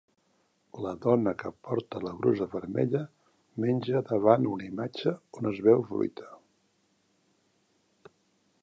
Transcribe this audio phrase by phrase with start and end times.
[0.85, 3.03] La dona que porta la brusa vermella
[3.67, 6.33] menja davant una imatge on es veu fruita.